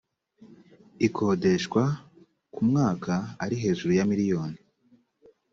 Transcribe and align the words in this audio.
ikodeshwa 1.07 1.83
ku 2.53 2.59
mwaka 2.69 3.13
ari 3.43 3.55
hejuru 3.63 3.91
ya 3.97 4.05
miliyoni 4.11 4.59